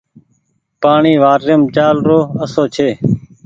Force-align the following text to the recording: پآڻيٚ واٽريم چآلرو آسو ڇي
پآڻيٚ 0.81 1.21
واٽريم 1.23 1.61
چآلرو 1.75 2.19
آسو 2.43 2.63
ڇي 2.75 2.89